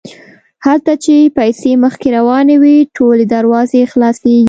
[0.65, 4.39] هلته چې پیسې مخکې روانې وي ټولې دروازې خلاصیږي.